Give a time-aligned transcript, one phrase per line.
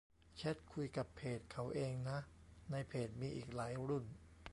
[0.37, 2.19] แชตคุยกับเพจเขาเองนะ
[2.71, 4.03] ในเพจมีอีกหลายรุ่น